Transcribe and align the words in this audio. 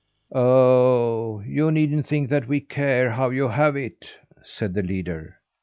"Oh! 0.33 1.43
you 1.45 1.69
needn't 1.69 2.07
think 2.07 2.29
that 2.29 2.47
we 2.47 2.59
care 2.59 3.11
how 3.11 3.29
you 3.29 3.49
have 3.49 3.75
it," 3.75 4.05
said 4.41 4.73
the 4.73 4.81
leader. 4.81 5.37